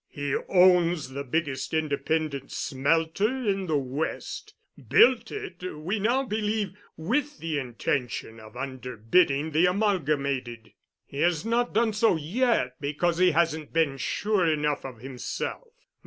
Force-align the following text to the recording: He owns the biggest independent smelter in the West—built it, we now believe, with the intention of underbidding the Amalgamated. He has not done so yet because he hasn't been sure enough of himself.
He 0.09 0.35
owns 0.49 1.09
the 1.09 1.23
biggest 1.23 1.75
independent 1.75 2.51
smelter 2.51 3.27
in 3.47 3.67
the 3.67 3.77
West—built 3.77 5.31
it, 5.31 5.63
we 5.77 5.99
now 5.99 6.23
believe, 6.23 6.73
with 6.97 7.37
the 7.37 7.59
intention 7.59 8.39
of 8.39 8.53
underbidding 8.57 9.51
the 9.53 9.67
Amalgamated. 9.67 10.73
He 11.05 11.19
has 11.19 11.45
not 11.45 11.73
done 11.73 11.93
so 11.93 12.15
yet 12.15 12.77
because 12.81 13.19
he 13.19 13.29
hasn't 13.33 13.73
been 13.73 13.97
sure 13.99 14.51
enough 14.51 14.85
of 14.85 15.01
himself. 15.01 15.67